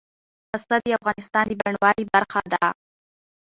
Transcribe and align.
پسه 0.49 0.75
د 0.83 0.87
افغانستان 0.99 1.45
د 1.49 1.51
بڼوالۍ 1.59 2.03
برخه 2.13 2.41
ده. 2.53 2.67